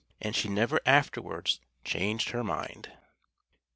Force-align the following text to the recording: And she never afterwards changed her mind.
And 0.19 0.35
she 0.35 0.49
never 0.49 0.81
afterwards 0.83 1.59
changed 1.83 2.29
her 2.31 2.43
mind. 2.43 2.91